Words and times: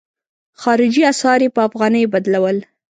خارجي 0.61 1.03
اسعار 1.13 1.39
یې 1.45 1.49
په 1.55 1.61
افغانیو 1.67 2.11
بدلول. 2.13 2.57